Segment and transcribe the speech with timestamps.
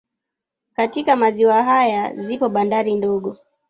[0.75, 3.39] Katika maziwa haya zipo bandari ndogo ndogo